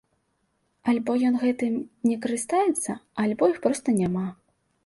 [0.93, 1.73] Альбо ён гэтым
[2.13, 2.91] не карыстаецца,
[3.25, 4.27] альбо іх проста няма.